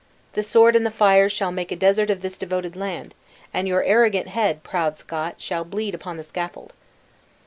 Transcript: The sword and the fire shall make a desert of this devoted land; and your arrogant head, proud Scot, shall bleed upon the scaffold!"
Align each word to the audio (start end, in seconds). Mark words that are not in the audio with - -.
The 0.33 0.41
sword 0.41 0.75
and 0.75 0.83
the 0.83 0.89
fire 0.89 1.29
shall 1.29 1.51
make 1.51 1.71
a 1.71 1.75
desert 1.75 2.09
of 2.09 2.21
this 2.21 2.35
devoted 2.39 2.75
land; 2.75 3.13
and 3.53 3.67
your 3.67 3.83
arrogant 3.83 4.29
head, 4.29 4.63
proud 4.63 4.97
Scot, 4.97 5.35
shall 5.37 5.63
bleed 5.63 5.93
upon 5.93 6.17
the 6.17 6.23
scaffold!" 6.23 6.73